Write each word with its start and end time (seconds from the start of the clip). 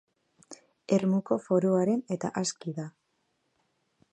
Ermuko 0.95 1.37
Foroaren 1.43 2.01
eta 2.17 2.33
Aski 2.43 2.75
da! 2.81 2.87